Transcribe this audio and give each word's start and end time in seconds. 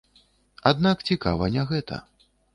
Аднак 0.71 1.03
цікава 1.11 1.51
не 1.59 1.69
гэта. 1.75 2.03